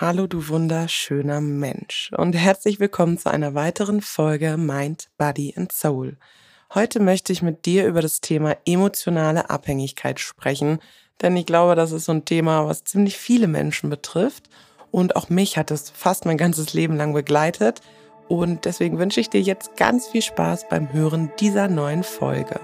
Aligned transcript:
Hallo 0.00 0.26
du 0.26 0.48
wunderschöner 0.48 1.42
Mensch 1.42 2.10
und 2.16 2.32
herzlich 2.32 2.80
willkommen 2.80 3.18
zu 3.18 3.30
einer 3.30 3.52
weiteren 3.52 4.00
Folge 4.00 4.56
Mind, 4.56 5.10
Body 5.18 5.52
and 5.58 5.70
Soul. 5.72 6.16
Heute 6.72 7.00
möchte 7.00 7.34
ich 7.34 7.42
mit 7.42 7.66
dir 7.66 7.86
über 7.86 8.00
das 8.00 8.22
Thema 8.22 8.56
emotionale 8.64 9.50
Abhängigkeit 9.50 10.18
sprechen, 10.18 10.78
denn 11.20 11.36
ich 11.36 11.44
glaube, 11.44 11.74
das 11.74 11.92
ist 11.92 12.06
so 12.06 12.12
ein 12.12 12.24
Thema, 12.24 12.66
was 12.66 12.84
ziemlich 12.84 13.18
viele 13.18 13.46
Menschen 13.46 13.90
betrifft 13.90 14.48
und 14.90 15.16
auch 15.16 15.28
mich 15.28 15.58
hat 15.58 15.70
es 15.70 15.90
fast 15.90 16.24
mein 16.24 16.38
ganzes 16.38 16.72
Leben 16.72 16.96
lang 16.96 17.12
begleitet 17.12 17.82
und 18.26 18.64
deswegen 18.64 18.98
wünsche 18.98 19.20
ich 19.20 19.28
dir 19.28 19.42
jetzt 19.42 19.76
ganz 19.76 20.08
viel 20.08 20.22
Spaß 20.22 20.70
beim 20.70 20.94
Hören 20.94 21.30
dieser 21.40 21.68
neuen 21.68 22.04
Folge. 22.04 22.58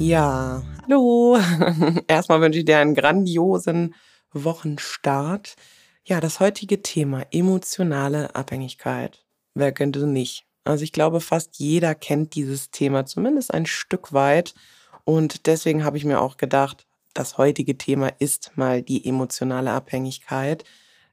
Ja, 0.00 0.62
hallo. 0.84 1.38
Erstmal 2.06 2.40
wünsche 2.40 2.60
ich 2.60 2.64
dir 2.64 2.78
einen 2.78 2.94
grandiosen 2.94 3.96
Wochenstart. 4.32 5.56
Ja, 6.04 6.20
das 6.20 6.38
heutige 6.38 6.82
Thema 6.82 7.26
emotionale 7.32 8.32
Abhängigkeit. 8.36 9.24
Wer 9.54 9.72
könnte 9.72 10.06
nicht? 10.06 10.46
Also 10.62 10.84
ich 10.84 10.92
glaube, 10.92 11.20
fast 11.20 11.58
jeder 11.58 11.96
kennt 11.96 12.36
dieses 12.36 12.70
Thema 12.70 13.06
zumindest 13.06 13.52
ein 13.52 13.66
Stück 13.66 14.12
weit. 14.12 14.54
Und 15.02 15.48
deswegen 15.48 15.82
habe 15.84 15.96
ich 15.96 16.04
mir 16.04 16.20
auch 16.20 16.36
gedacht, 16.36 16.86
das 17.12 17.36
heutige 17.36 17.76
Thema 17.76 18.06
ist 18.20 18.52
mal 18.54 18.82
die 18.82 19.04
emotionale 19.04 19.72
Abhängigkeit. 19.72 20.62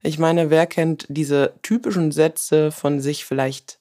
Ich 0.03 0.19
meine, 0.19 0.51
wer 0.51 0.67
kennt 0.67 1.07
diese 1.09 1.55
typischen 1.63 2.11
Sätze 2.11 2.71
von 2.71 3.01
sich 3.01 3.25
vielleicht 3.25 3.79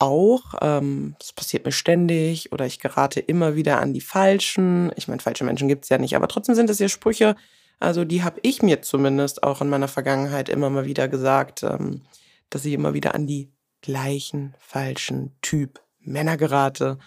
auch. 0.00 0.54
Ähm, 0.60 1.14
das 1.18 1.32
passiert 1.32 1.64
mir 1.64 1.72
ständig 1.72 2.52
oder 2.52 2.66
ich 2.66 2.80
gerate 2.80 3.20
immer 3.20 3.54
wieder 3.54 3.80
an 3.80 3.92
die 3.92 4.00
Falschen. 4.00 4.90
Ich 4.96 5.06
meine, 5.06 5.20
falsche 5.20 5.44
Menschen 5.44 5.68
gibt 5.68 5.84
es 5.84 5.88
ja 5.90 5.98
nicht, 5.98 6.16
aber 6.16 6.28
trotzdem 6.28 6.54
sind 6.54 6.68
es 6.70 6.78
ja 6.78 6.88
Sprüche, 6.88 7.36
also 7.80 8.04
die 8.04 8.22
habe 8.22 8.40
ich 8.42 8.62
mir 8.62 8.82
zumindest 8.82 9.42
auch 9.42 9.62
in 9.62 9.70
meiner 9.70 9.88
Vergangenheit 9.88 10.50
immer 10.50 10.68
mal 10.68 10.84
wieder 10.84 11.08
gesagt, 11.08 11.62
ähm, 11.62 12.02
dass 12.50 12.66
ich 12.66 12.74
immer 12.74 12.92
wieder 12.92 13.14
an 13.14 13.26
die 13.26 13.50
gleichen 13.80 14.54
falschen 14.58 15.34
Typ 15.40 15.80
Männer 15.98 16.36
gerate. 16.36 16.98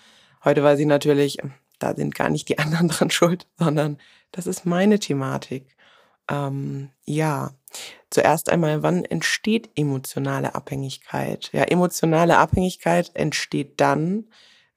Heute 0.44 0.64
weiß 0.64 0.80
ich 0.80 0.88
natürlich, 0.88 1.38
da 1.78 1.96
sind 1.96 2.16
gar 2.16 2.30
nicht 2.30 2.50
die 2.50 2.58
anderen 2.58 2.88
dran 2.90 3.12
schuld, 3.12 3.48
sondern 3.58 4.00
das 4.32 4.48
ist 4.48 4.66
meine 4.66 4.98
Thematik. 4.98 5.76
Ähm, 6.30 6.90
ja, 7.06 7.52
zuerst 8.10 8.50
einmal, 8.50 8.84
wann 8.84 9.06
entsteht 9.06 9.70
emotionale 9.76 10.56
Abhängigkeit? 10.56 11.50
Ja, 11.54 11.64
emotionale 11.64 12.38
Abhängigkeit 12.38 13.12
entsteht 13.14 13.80
dann, 13.80 14.26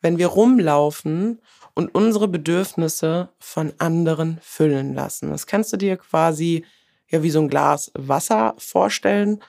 wenn 0.01 0.19
wir 0.19 0.29
rumlaufen 0.29 1.41
und 1.75 1.95
unsere 1.95 2.29
Bedürfnisse 2.29 3.29
von 3.39 3.73
anderen 3.79 4.39
füllen 4.43 4.95
lassen. 4.95 5.31
Das 5.31 5.47
kannst 5.47 5.73
du 5.73 5.77
dir 5.77 5.97
quasi 5.97 6.65
ja 7.09 7.23
wie 7.23 7.31
so 7.31 7.41
ein 7.41 7.49
Glas 7.49 7.93
Wasser 7.95 8.55
vorstellen, 8.59 9.43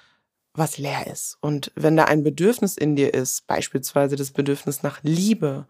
was 0.53 0.77
leer 0.77 1.07
ist. 1.07 1.37
Und 1.41 1.71
wenn 1.75 1.95
da 1.95 2.05
ein 2.05 2.23
Bedürfnis 2.23 2.77
in 2.77 2.95
dir 2.95 3.13
ist, 3.13 3.47
beispielsweise 3.47 4.15
das 4.15 4.31
Bedürfnis 4.31 4.83
nach 4.83 4.99
Liebe, 5.03 5.67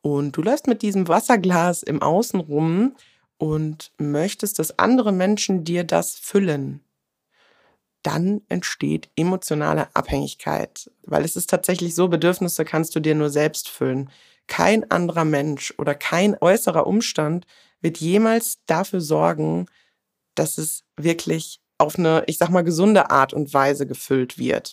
und 0.00 0.36
du 0.36 0.42
läufst 0.42 0.66
mit 0.66 0.82
diesem 0.82 1.08
Wasserglas 1.08 1.82
im 1.82 2.02
Außen 2.02 2.40
rum 2.40 2.96
und 3.38 3.92
möchtest, 3.98 4.58
dass 4.58 4.78
andere 4.78 5.12
Menschen 5.12 5.64
dir 5.64 5.84
das 5.84 6.16
füllen, 6.16 6.80
dann 8.02 8.42
entsteht 8.48 9.10
emotionale 9.16 9.88
Abhängigkeit, 9.94 10.90
weil 11.02 11.24
es 11.24 11.36
ist 11.36 11.50
tatsächlich 11.50 11.94
so, 11.94 12.08
Bedürfnisse 12.08 12.64
kannst 12.64 12.94
du 12.94 13.00
dir 13.00 13.14
nur 13.14 13.30
selbst 13.30 13.68
füllen. 13.68 14.10
Kein 14.46 14.90
anderer 14.90 15.24
Mensch 15.24 15.74
oder 15.78 15.94
kein 15.94 16.36
äußerer 16.40 16.86
Umstand 16.86 17.46
wird 17.80 17.98
jemals 17.98 18.58
dafür 18.66 19.00
sorgen, 19.00 19.66
dass 20.34 20.58
es 20.58 20.84
wirklich 20.96 21.60
auf 21.76 21.98
eine, 21.98 22.24
ich 22.26 22.38
sag 22.38 22.50
mal, 22.50 22.62
gesunde 22.64 23.10
Art 23.10 23.32
und 23.32 23.52
Weise 23.54 23.86
gefüllt 23.86 24.38
wird. 24.38 24.72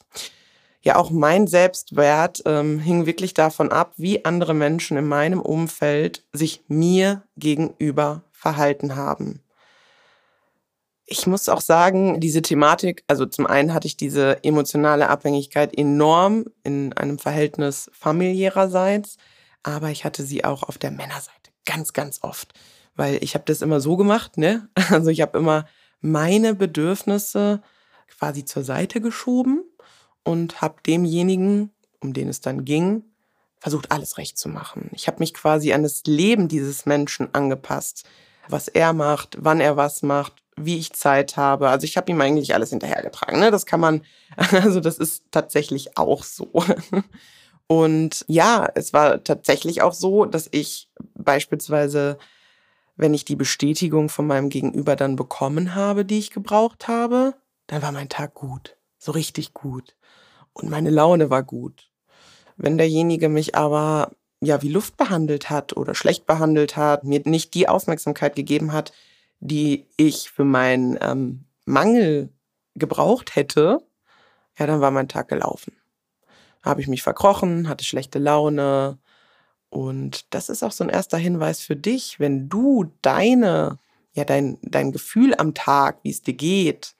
Ja, 0.81 0.97
auch 0.97 1.09
mein 1.09 1.47
Selbstwert 1.47 2.43
ähm, 2.45 2.79
hing 2.79 3.05
wirklich 3.07 3.33
davon 3.33 3.71
ab, 3.71 3.93
wie 3.97 4.23
andere 4.23 4.53
Menschen 4.53 4.97
in 4.97 5.07
meinem 5.07 5.41
Umfeld 5.41 6.23
sich 6.31 6.63
mir 6.67 7.23
gegenüber 7.37 8.23
verhalten 8.45 8.95
haben. 8.95 9.41
Ich 11.07 11.25
muss 11.25 11.49
auch 11.49 11.61
sagen, 11.61 12.19
diese 12.19 12.43
Thematik, 12.43 13.03
also 13.07 13.25
zum 13.25 13.47
einen 13.47 13.73
hatte 13.73 13.87
ich 13.87 13.97
diese 13.97 14.43
emotionale 14.43 15.09
Abhängigkeit 15.09 15.75
enorm 15.75 16.45
in 16.63 16.93
einem 16.93 17.17
Verhältnis 17.17 17.89
familiärerseits, 17.91 19.17
aber 19.63 19.89
ich 19.89 20.05
hatte 20.05 20.21
sie 20.23 20.45
auch 20.45 20.61
auf 20.61 20.77
der 20.77 20.91
Männerseite 20.91 21.49
ganz, 21.65 21.93
ganz 21.93 22.19
oft, 22.21 22.53
weil 22.95 23.17
ich 23.23 23.33
habe 23.33 23.45
das 23.47 23.63
immer 23.63 23.79
so 23.79 23.97
gemacht, 23.97 24.37
ne? 24.37 24.69
Also 24.91 25.09
ich 25.09 25.21
habe 25.21 25.39
immer 25.39 25.65
meine 26.01 26.53
Bedürfnisse 26.53 27.63
quasi 28.15 28.45
zur 28.45 28.63
Seite 28.63 29.01
geschoben 29.01 29.63
und 30.23 30.61
habe 30.61 30.75
demjenigen, 30.85 31.71
um 31.99 32.13
den 32.13 32.29
es 32.29 32.41
dann 32.41 32.63
ging, 32.63 33.05
versucht 33.57 33.91
alles 33.91 34.19
recht 34.19 34.37
zu 34.37 34.49
machen. 34.49 34.91
Ich 34.93 35.07
habe 35.07 35.17
mich 35.17 35.33
quasi 35.33 35.73
an 35.73 35.81
das 35.81 36.03
Leben 36.05 36.47
dieses 36.47 36.85
Menschen 36.85 37.33
angepasst 37.33 38.07
was 38.49 38.67
er 38.67 38.93
macht, 38.93 39.37
wann 39.39 39.59
er 39.59 39.77
was 39.77 40.01
macht, 40.01 40.33
wie 40.57 40.77
ich 40.77 40.93
Zeit 40.93 41.37
habe. 41.37 41.69
Also 41.69 41.85
ich 41.85 41.97
habe 41.97 42.11
ihm 42.11 42.21
eigentlich 42.21 42.53
alles 42.53 42.69
hinterhergetragen. 42.69 43.39
Ne? 43.39 43.51
Das 43.51 43.65
kann 43.65 43.79
man, 43.79 44.01
also 44.37 44.79
das 44.79 44.97
ist 44.97 45.23
tatsächlich 45.31 45.97
auch 45.97 46.23
so. 46.23 46.51
Und 47.67 48.25
ja, 48.27 48.67
es 48.75 48.93
war 48.93 49.23
tatsächlich 49.23 49.81
auch 49.81 49.93
so, 49.93 50.25
dass 50.25 50.47
ich 50.51 50.89
beispielsweise, 51.15 52.17
wenn 52.95 53.13
ich 53.13 53.25
die 53.25 53.35
Bestätigung 53.35 54.09
von 54.09 54.27
meinem 54.27 54.49
Gegenüber 54.49 54.95
dann 54.95 55.15
bekommen 55.15 55.73
habe, 55.73 56.05
die 56.05 56.19
ich 56.19 56.29
gebraucht 56.29 56.87
habe, 56.87 57.33
dann 57.67 57.81
war 57.81 57.91
mein 57.91 58.09
Tag 58.09 58.35
gut, 58.35 58.77
so 58.99 59.11
richtig 59.11 59.53
gut. 59.55 59.95
Und 60.53 60.69
meine 60.69 60.91
Laune 60.91 61.29
war 61.31 61.43
gut. 61.43 61.89
Wenn 62.55 62.77
derjenige 62.77 63.27
mich 63.27 63.55
aber 63.55 64.11
ja 64.45 64.61
wie 64.61 64.69
Luft 64.69 64.97
behandelt 64.97 65.49
hat 65.49 65.75
oder 65.75 65.95
schlecht 65.95 66.25
behandelt 66.25 66.77
hat, 66.77 67.03
mir 67.03 67.21
nicht 67.25 67.53
die 67.53 67.67
Aufmerksamkeit 67.67 68.35
gegeben 68.35 68.73
hat, 68.73 68.93
die 69.39 69.85
ich 69.97 70.29
für 70.29 70.45
meinen 70.45 70.97
ähm, 71.01 71.45
Mangel 71.65 72.29
gebraucht 72.75 73.35
hätte, 73.35 73.79
ja, 74.57 74.67
dann 74.67 74.81
war 74.81 74.91
mein 74.91 75.07
Tag 75.07 75.27
gelaufen. 75.27 75.73
Habe 76.61 76.81
ich 76.81 76.87
mich 76.87 77.03
verkrochen, 77.03 77.67
hatte 77.67 77.85
schlechte 77.85 78.19
Laune. 78.19 78.97
Und 79.69 80.33
das 80.33 80.49
ist 80.49 80.63
auch 80.63 80.71
so 80.71 80.83
ein 80.83 80.89
erster 80.89 81.17
Hinweis 81.17 81.61
für 81.61 81.75
dich, 81.75 82.19
wenn 82.19 82.49
du 82.49 82.91
deine, 83.01 83.77
ja, 84.13 84.23
dein, 84.23 84.57
dein 84.61 84.91
Gefühl 84.91 85.35
am 85.35 85.53
Tag, 85.53 85.99
wie 86.03 86.11
es 86.11 86.21
dir 86.21 86.33
geht, 86.33 86.95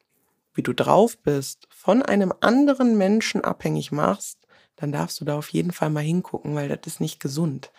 wie 0.53 0.63
du 0.63 0.73
drauf 0.73 1.17
bist, 1.17 1.67
von 1.69 2.01
einem 2.01 2.33
anderen 2.41 2.97
Menschen 2.97 3.43
abhängig 3.43 3.91
machst, 3.91 4.44
dann 4.75 4.91
darfst 4.91 5.21
du 5.21 5.25
da 5.25 5.37
auf 5.37 5.49
jeden 5.49 5.71
Fall 5.71 5.89
mal 5.89 6.03
hingucken, 6.03 6.55
weil 6.55 6.67
das 6.69 6.79
ist 6.85 7.01
nicht 7.01 7.19
gesund. 7.19 7.71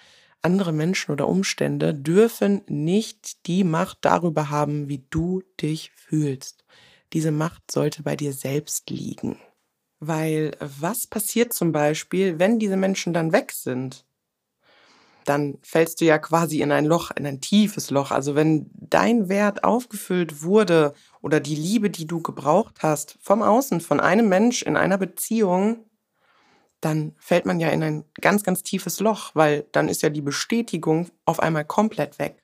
Andere 0.43 0.73
Menschen 0.73 1.13
oder 1.13 1.29
Umstände 1.29 1.95
dürfen 1.95 2.63
nicht 2.69 3.47
die 3.47 3.65
Macht 3.65 3.99
darüber 4.03 4.51
haben, 4.51 4.89
wie 4.89 5.05
du 5.11 5.43
dich 5.61 5.91
fühlst. 5.93 6.65
Diese 7.13 7.33
Macht 7.33 7.71
sollte 7.71 8.03
bei 8.03 8.17
dir 8.17 8.33
selbst 8.33 8.91
liegen. 8.91 9.39
Weil 9.99 10.53
was 10.61 11.07
passiert 11.07 11.53
zum 11.53 11.73
Beispiel, 11.73 12.39
wenn 12.39 12.59
diese 12.59 12.77
Menschen 12.77 13.13
dann 13.15 13.33
weg 13.33 13.53
sind? 13.53 14.05
Dann 15.25 15.59
fällst 15.63 16.01
du 16.01 16.05
ja 16.05 16.19
quasi 16.19 16.61
in 16.61 16.71
ein 16.71 16.85
Loch, 16.85 17.11
in 17.11 17.27
ein 17.27 17.41
tiefes 17.41 17.91
Loch. 17.91 18.13
Also 18.13 18.37
wenn 18.37 18.71
dein 18.75 19.29
Wert 19.29 19.65
aufgefüllt 19.65 20.43
wurde 20.43 20.95
oder 21.21 21.41
die 21.41 21.57
Liebe, 21.57 21.91
die 21.91 22.07
du 22.07 22.23
gebraucht 22.23 22.83
hast, 22.83 23.19
vom 23.21 23.43
Außen, 23.43 23.81
von 23.81 23.99
einem 23.99 24.29
Mensch 24.29 24.63
in 24.63 24.77
einer 24.77 24.99
Beziehung, 24.99 25.86
dann 26.81 27.15
fällt 27.19 27.47
man 27.47 27.61
ja 27.61 27.69
in 27.69 27.83
ein 27.83 28.05
ganz, 28.21 28.43
ganz 28.43 28.63
tiefes 28.63 29.01
Loch, 29.01 29.31
weil 29.35 29.67
dann 29.73 29.89
ist 29.89 30.03
ja 30.03 30.11
die 30.11 30.21
Bestätigung 30.23 31.11
auf 31.25 31.41
einmal 31.41 31.65
komplett 31.65 32.19
weg. 32.19 32.43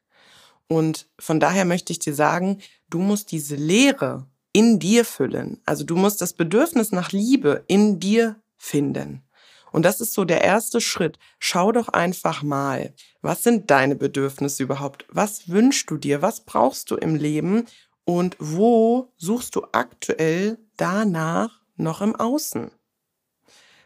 Und 0.69 1.09
von 1.19 1.39
daher 1.39 1.65
möchte 1.65 1.93
ich 1.93 1.99
dir 1.99 2.15
sagen, 2.15 2.59
du 2.89 2.99
musst 2.99 3.31
diese 3.31 3.57
Leere 3.57 4.27
in 4.53 4.79
dir 4.79 5.05
füllen. 5.05 5.61
Also 5.67 5.85
du 5.85 5.97
musst 5.97 6.21
das 6.21 6.33
Bedürfnis 6.33 6.93
nach 6.93 7.13
Liebe 7.13 7.65
in 7.67 8.01
dir 8.01 8.37
finden. 8.57 9.23
Und 9.71 9.85
das 9.85 10.01
ist 10.01 10.13
so 10.13 10.25
der 10.25 10.43
erste 10.43 10.81
Schritt. 10.81 11.19
Schau 11.39 11.73
doch 11.73 11.89
einfach 11.89 12.43
mal, 12.43 12.95
was 13.23 13.43
sind 13.43 13.71
deine 13.71 13.97
Bedürfnisse 13.97 14.63
überhaupt? 14.63 15.07
Was 15.09 15.49
wünschst 15.49 15.91
du 15.91 15.97
dir? 15.97 16.21
Was 16.21 16.45
brauchst 16.45 16.91
du 16.91 16.97
im 16.97 17.17
Leben? 17.17 17.67
Und 18.05 18.37
wo 18.39 19.13
suchst 19.17 19.57
du 19.57 19.65
aktuell 19.73 20.59
danach 20.77 21.61
noch 21.77 22.03
im 22.03 22.15
Außen? 22.15 22.71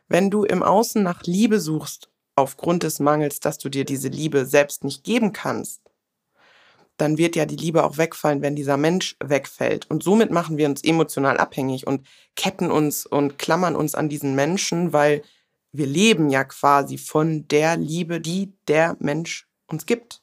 Wenn 0.09 0.31
du 0.31 0.45
im 0.45 0.63
Außen 0.63 1.03
nach 1.03 1.23
Liebe 1.25 1.61
suchst, 1.61 2.11
aufgrund 2.37 2.83
des 2.83 3.01
Mangels, 3.01 3.41
dass 3.41 3.59
du 3.59 3.69
dir 3.69 3.85
diese 3.85 4.09
Liebe 4.09 4.45
selbst 4.45 4.85
nicht 4.85 5.05
geben 5.05 5.33
kannst, 5.33 5.81
dann 6.97 7.19
wird 7.19 7.37
ja 7.37 7.45
die 7.45 7.57
Liebe 7.57 7.85
auch 7.85 7.99
wegfallen, 7.99 8.43
wenn 8.43 8.57
dieser 8.57 8.77
Mensch 8.77 9.17
wegfällt. 9.23 9.91
Und 9.91 10.03
somit 10.03 10.31
machen 10.31 10.57
wir 10.57 10.67
uns 10.67 10.83
emotional 10.83 11.39
abhängig 11.39 11.87
und 11.87 12.07
ketten 12.37 12.71
uns 12.71 13.05
und 13.05 13.39
klammern 13.39 13.77
uns 13.77 13.95
an 13.95 14.09
diesen 14.09 14.35
Menschen, 14.35 14.93
weil 14.93 15.23
wir 15.73 15.87
leben 15.87 16.31
ja 16.31 16.45
quasi 16.45 16.97
von 16.97 17.47
der 17.49 17.77
Liebe, 17.77 18.21
die 18.21 18.55
der 18.69 18.97
Mensch 18.99 19.47
uns 19.67 19.85
gibt. 19.85 20.23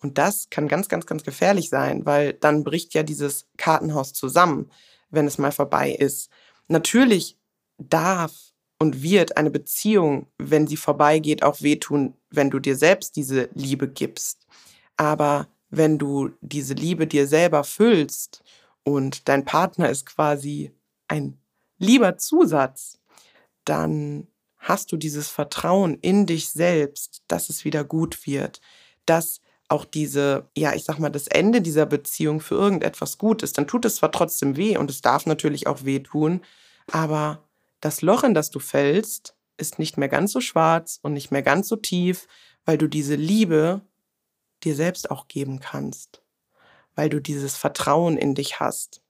Und 0.00 0.18
das 0.18 0.50
kann 0.50 0.68
ganz, 0.68 0.88
ganz, 0.88 1.06
ganz 1.06 1.22
gefährlich 1.22 1.70
sein, 1.70 2.04
weil 2.04 2.34
dann 2.34 2.62
bricht 2.62 2.92
ja 2.92 3.02
dieses 3.02 3.46
Kartenhaus 3.56 4.12
zusammen, 4.12 4.70
wenn 5.08 5.26
es 5.26 5.38
mal 5.38 5.52
vorbei 5.52 5.92
ist. 5.92 6.28
Natürlich 6.68 7.38
darf 7.78 8.53
und 8.84 9.02
wird 9.02 9.38
eine 9.38 9.50
Beziehung, 9.50 10.26
wenn 10.36 10.66
sie 10.66 10.76
vorbeigeht, 10.76 11.42
auch 11.42 11.62
wehtun, 11.62 12.12
wenn 12.28 12.50
du 12.50 12.58
dir 12.58 12.76
selbst 12.76 13.16
diese 13.16 13.48
Liebe 13.54 13.88
gibst. 13.88 14.46
Aber 14.98 15.48
wenn 15.70 15.96
du 15.96 16.32
diese 16.42 16.74
Liebe 16.74 17.06
dir 17.06 17.26
selber 17.26 17.64
füllst 17.64 18.44
und 18.82 19.26
dein 19.26 19.46
Partner 19.46 19.88
ist 19.88 20.04
quasi 20.04 20.70
ein 21.08 21.38
lieber 21.78 22.18
Zusatz, 22.18 23.00
dann 23.64 24.26
hast 24.58 24.92
du 24.92 24.98
dieses 24.98 25.28
Vertrauen 25.28 25.94
in 26.02 26.26
dich 26.26 26.50
selbst, 26.50 27.22
dass 27.26 27.48
es 27.48 27.64
wieder 27.64 27.84
gut 27.84 28.26
wird, 28.26 28.60
dass 29.06 29.40
auch 29.68 29.86
diese, 29.86 30.50
ja, 30.54 30.74
ich 30.74 30.84
sag 30.84 30.98
mal, 30.98 31.08
das 31.08 31.26
Ende 31.26 31.62
dieser 31.62 31.86
Beziehung 31.86 32.40
für 32.40 32.56
irgendetwas 32.56 33.16
gut 33.16 33.42
ist, 33.42 33.56
dann 33.56 33.66
tut 33.66 33.86
es 33.86 33.96
zwar 33.96 34.12
trotzdem 34.12 34.58
weh 34.58 34.76
und 34.76 34.90
es 34.90 35.00
darf 35.00 35.24
natürlich 35.24 35.66
auch 35.68 35.84
weh 35.86 36.00
tun, 36.00 36.42
aber 36.92 37.42
das 37.84 38.00
Loch, 38.00 38.24
in 38.24 38.32
das 38.32 38.50
du 38.50 38.60
fällst, 38.60 39.36
ist 39.58 39.78
nicht 39.78 39.98
mehr 39.98 40.08
ganz 40.08 40.32
so 40.32 40.40
schwarz 40.40 40.98
und 41.02 41.12
nicht 41.12 41.30
mehr 41.30 41.42
ganz 41.42 41.68
so 41.68 41.76
tief, 41.76 42.26
weil 42.64 42.78
du 42.78 42.88
diese 42.88 43.14
Liebe 43.14 43.82
dir 44.62 44.74
selbst 44.74 45.10
auch 45.10 45.28
geben 45.28 45.60
kannst, 45.60 46.22
weil 46.94 47.10
du 47.10 47.20
dieses 47.20 47.56
Vertrauen 47.56 48.16
in 48.16 48.34
dich 48.34 48.58
hast. 48.58 49.02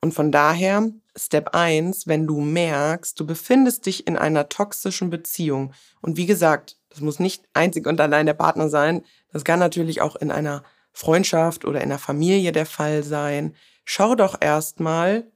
Und 0.00 0.12
von 0.12 0.30
daher, 0.30 0.88
Step 1.16 1.48
1, 1.52 2.06
wenn 2.06 2.28
du 2.28 2.40
merkst, 2.40 3.18
du 3.18 3.26
befindest 3.26 3.86
dich 3.86 4.06
in 4.06 4.16
einer 4.16 4.48
toxischen 4.48 5.10
Beziehung. 5.10 5.72
Und 6.00 6.16
wie 6.16 6.26
gesagt, 6.26 6.78
das 6.90 7.00
muss 7.00 7.18
nicht 7.18 7.44
einzig 7.54 7.88
und 7.88 8.00
allein 8.00 8.26
der 8.26 8.34
Partner 8.34 8.68
sein. 8.68 9.04
Das 9.32 9.44
kann 9.44 9.58
natürlich 9.58 10.00
auch 10.00 10.14
in 10.14 10.30
einer 10.30 10.62
Freundschaft 10.92 11.64
oder 11.64 11.80
in 11.80 11.88
der 11.88 11.98
Familie 11.98 12.52
der 12.52 12.66
Fall 12.66 13.02
sein. 13.02 13.56
Schau 13.84 14.14
doch 14.14 14.40
erstmal, 14.40 15.26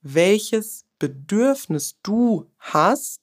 welches 0.00 0.85
Bedürfnis 0.98 1.98
du 2.02 2.46
hast, 2.58 3.20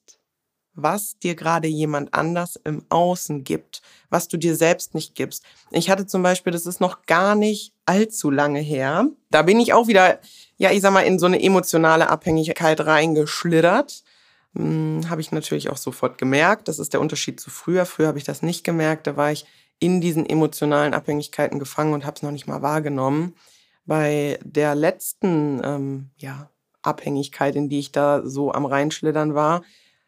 was 0.74 1.18
dir 1.18 1.34
gerade 1.34 1.68
jemand 1.68 2.14
anders 2.14 2.60
im 2.64 2.84
Außen 2.88 3.44
gibt, 3.44 3.80
was 4.10 4.28
du 4.28 4.36
dir 4.36 4.56
selbst 4.56 4.94
nicht 4.94 5.14
gibst. 5.14 5.44
Ich 5.70 5.88
hatte 5.88 6.06
zum 6.06 6.22
Beispiel, 6.22 6.52
das 6.52 6.66
ist 6.66 6.80
noch 6.80 7.06
gar 7.06 7.34
nicht 7.34 7.72
allzu 7.86 8.30
lange 8.30 8.60
her, 8.60 9.08
da 9.30 9.42
bin 9.42 9.60
ich 9.60 9.72
auch 9.72 9.86
wieder, 9.86 10.18
ja, 10.56 10.70
ich 10.70 10.80
sag 10.80 10.92
mal, 10.92 11.02
in 11.02 11.18
so 11.18 11.26
eine 11.26 11.42
emotionale 11.42 12.08
Abhängigkeit 12.08 12.80
reingeschlittert. 12.80 14.02
Hm, 14.54 15.08
habe 15.08 15.20
ich 15.20 15.32
natürlich 15.32 15.68
auch 15.70 15.76
sofort 15.76 16.18
gemerkt. 16.18 16.68
Das 16.68 16.78
ist 16.78 16.92
der 16.92 17.00
Unterschied 17.00 17.40
zu 17.40 17.50
früher. 17.50 17.86
Früher 17.86 18.08
habe 18.08 18.18
ich 18.18 18.24
das 18.24 18.42
nicht 18.42 18.64
gemerkt. 18.64 19.06
Da 19.06 19.16
war 19.16 19.32
ich 19.32 19.46
in 19.80 20.00
diesen 20.00 20.24
emotionalen 20.28 20.94
Abhängigkeiten 20.94 21.58
gefangen 21.58 21.92
und 21.92 22.06
habe 22.06 22.16
es 22.16 22.22
noch 22.22 22.30
nicht 22.30 22.46
mal 22.46 22.62
wahrgenommen. 22.62 23.34
Bei 23.84 24.38
der 24.44 24.74
letzten 24.74 25.60
ähm, 25.62 26.10
ja, 26.16 26.48
Abhängigkeit, 26.84 27.56
in 27.56 27.68
die 27.68 27.78
ich 27.78 27.92
da 27.92 28.22
so 28.24 28.52
am 28.52 28.66
Reinschlittern 28.66 29.34
war, 29.34 29.62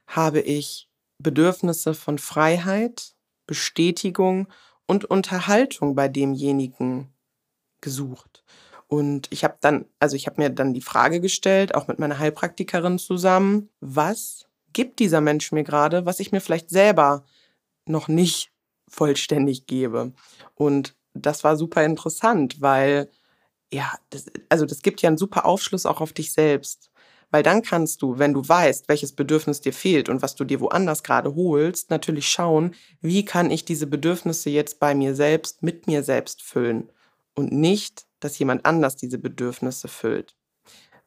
habe 0.07 0.41
ich 0.41 0.89
Bedürfnisse 1.19 1.95
von 1.95 2.19
Freiheit, 2.19 3.15
Bestätigung 3.47 4.49
und 4.87 5.05
Unterhaltung 5.05 5.95
bei 5.95 6.09
demjenigen 6.09 7.13
gesucht. 7.81 8.45
Und 8.89 9.27
ich 9.31 9.43
habe 9.43 9.57
dann, 9.61 9.87
also 9.99 10.15
ich 10.15 10.27
habe 10.27 10.41
mir 10.41 10.51
dann 10.51 10.75
die 10.75 10.81
Frage 10.81 11.21
gestellt, 11.21 11.75
auch 11.75 11.89
mit 11.89 11.99
meiner 11.99 12.19
Heilpraktikerin 12.19 12.99
zusammen, 12.99 13.69
was 13.81 14.47
gibt 14.73 15.01
dieser 15.01 15.21
Mensch 15.21 15.53
mir 15.53 15.65
gerade, 15.65 16.07
was 16.07 16.21
ich 16.21 16.33
mir 16.33 16.41
vielleicht 16.41 16.71
selber 16.71 17.25
noch 17.87 18.09
nicht 18.09 18.53
vollständig 18.89 19.67
gebe. 19.67 20.13
Und 20.55 20.95
das 21.15 21.45
war 21.45 21.57
super 21.57 21.85
interessant, 21.85 22.61
weil 22.61 23.11
ja, 23.73 23.93
das, 24.11 24.27
also 24.49 24.67
das 24.67 24.83
gibt 24.83 25.03
ja 25.03 25.09
einen 25.09 25.19
super 25.19 25.45
Aufschluss 25.47 25.87
auch 25.87 26.01
auf 26.01 26.13
dich 26.13 26.33
selbst. 26.33 26.91
Weil 27.31 27.43
dann 27.43 27.63
kannst 27.63 28.03
du, 28.03 28.19
wenn 28.19 28.35
du 28.35 28.49
weißt, 28.49 28.89
welches 28.89 29.13
Bedürfnis 29.13 29.61
dir 29.61 29.73
fehlt 29.73 30.09
und 30.09 30.23
was 30.23 30.37
du 30.37 30.45
dir 30.45 30.61
woanders 30.61 31.03
gerade 31.03 31.35
holst, 31.35 31.91
natürlich 31.91 32.29
schauen, 32.29 32.75
wie 33.01 33.25
kann 33.25 33.51
ich 33.51 33.65
diese 33.65 33.89
Bedürfnisse 33.89 34.49
jetzt 34.51 34.79
bei 34.79 34.95
mir 34.95 35.15
selbst, 35.15 35.63
mit 35.63 35.89
mir 35.89 36.05
selbst 36.05 36.43
füllen 36.43 36.91
und 37.35 37.53
nicht, 37.53 38.07
dass 38.21 38.39
jemand 38.39 38.65
anders 38.65 38.97
diese 38.97 39.19
Bedürfnisse 39.19 39.89
füllt. 39.89 40.37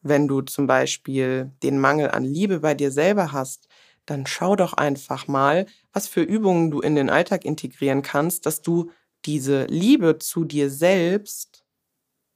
Wenn 0.02 0.28
du 0.28 0.42
zum 0.42 0.66
Beispiel 0.66 1.52
den 1.62 1.78
Mangel 1.78 2.10
an 2.10 2.24
Liebe 2.24 2.60
bei 2.60 2.74
dir 2.74 2.90
selber 2.92 3.32
hast, 3.32 3.68
dann 4.06 4.26
schau 4.26 4.56
doch 4.56 4.74
einfach 4.74 5.26
mal, 5.26 5.66
was 5.92 6.06
für 6.06 6.22
Übungen 6.22 6.70
du 6.70 6.80
in 6.80 6.94
den 6.94 7.10
Alltag 7.10 7.44
integrieren 7.44 8.02
kannst, 8.02 8.46
dass 8.46 8.62
du 8.62 8.90
diese 9.24 9.64
Liebe 9.66 10.18
zu 10.18 10.44
dir 10.44 10.70
selbst 10.70 11.64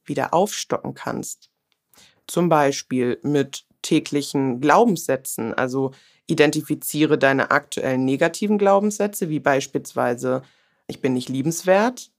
wieder 0.07 0.33
aufstocken 0.33 0.93
kannst. 0.93 1.49
Zum 2.27 2.49
Beispiel 2.49 3.19
mit 3.23 3.65
täglichen 3.85 4.61
Glaubenssätzen. 4.61 5.53
Also 5.53 5.91
identifiziere 6.27 7.17
deine 7.17 7.51
aktuellen 7.51 8.03
negativen 8.03 8.57
Glaubenssätze, 8.57 9.29
wie 9.29 9.39
beispielsweise 9.39 10.41
ich 10.87 11.01
bin 11.01 11.13
nicht 11.13 11.29
liebenswert 11.29 12.11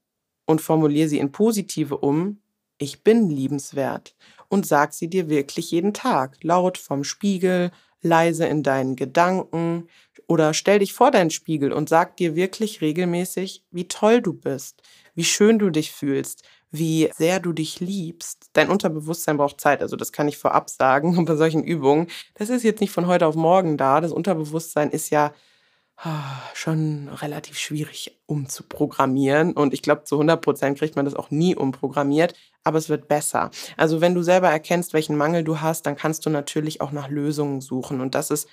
und 0.45 0.61
formuliere 0.61 1.09
sie 1.09 1.19
in 1.19 1.31
positive 1.31 1.97
um, 1.97 2.41
ich 2.77 3.03
bin 3.03 3.29
liebenswert 3.29 4.15
und 4.47 4.65
sag 4.65 4.93
sie 4.93 5.09
dir 5.09 5.29
wirklich 5.29 5.71
jeden 5.71 5.93
Tag, 5.93 6.37
laut 6.41 6.77
vom 6.77 7.03
Spiegel, 7.03 7.71
leise 8.01 8.45
in 8.45 8.63
deinen 8.63 8.95
Gedanken 8.95 9.89
oder 10.27 10.53
stell 10.53 10.79
dich 10.79 10.93
vor 10.93 11.11
deinen 11.11 11.31
Spiegel 11.31 11.73
und 11.73 11.89
sag 11.89 12.15
dir 12.17 12.35
wirklich 12.35 12.81
regelmäßig, 12.81 13.65
wie 13.71 13.87
toll 13.87 14.21
du 14.21 14.33
bist, 14.33 14.81
wie 15.15 15.23
schön 15.23 15.59
du 15.59 15.69
dich 15.69 15.91
fühlst, 15.91 16.43
wie 16.71 17.09
sehr 17.15 17.39
du 17.39 17.53
dich 17.53 17.79
liebst. 17.79 18.49
Dein 18.53 18.69
Unterbewusstsein 18.69 19.37
braucht 19.37 19.61
Zeit, 19.61 19.81
also 19.81 19.95
das 19.95 20.11
kann 20.11 20.27
ich 20.27 20.37
vorab 20.37 20.69
sagen 20.69 21.25
bei 21.25 21.35
solchen 21.35 21.63
Übungen. 21.63 22.07
Das 22.35 22.49
ist 22.49 22.63
jetzt 22.63 22.81
nicht 22.81 22.91
von 22.91 23.07
heute 23.07 23.27
auf 23.27 23.35
morgen 23.35 23.77
da. 23.77 24.01
Das 24.01 24.11
Unterbewusstsein 24.11 24.89
ist 24.91 25.09
ja 25.09 25.33
ah, 25.97 26.41
schon 26.53 27.09
relativ 27.09 27.57
schwierig 27.57 28.19
umzuprogrammieren. 28.25 29.53
Und 29.53 29.73
ich 29.73 29.81
glaube, 29.81 30.03
zu 30.03 30.15
100 30.15 30.41
Prozent 30.41 30.77
kriegt 30.77 30.95
man 30.95 31.05
das 31.05 31.15
auch 31.15 31.31
nie 31.31 31.55
umprogrammiert, 31.55 32.33
aber 32.63 32.77
es 32.77 32.89
wird 32.89 33.07
besser. 33.07 33.51
Also 33.77 34.01
wenn 34.01 34.15
du 34.15 34.21
selber 34.21 34.49
erkennst, 34.49 34.93
welchen 34.93 35.17
Mangel 35.17 35.43
du 35.43 35.61
hast, 35.61 35.85
dann 35.85 35.95
kannst 35.95 36.25
du 36.25 36.29
natürlich 36.29 36.81
auch 36.81 36.91
nach 36.91 37.09
Lösungen 37.09 37.61
suchen. 37.61 38.01
Und 38.01 38.15
das 38.15 38.29
ist 38.29 38.47